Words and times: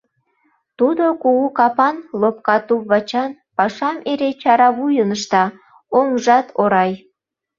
Тудо 0.77 1.05
кугу 1.21 1.47
капан, 1.57 1.95
лопка 2.21 2.57
туп-вачан, 2.67 3.31
пашам 3.57 3.97
эре 4.11 4.29
чара 4.41 4.69
вуйын 4.77 5.09
ышта, 5.17 5.43
оҥжат 5.97 6.47
орай. 6.61 6.91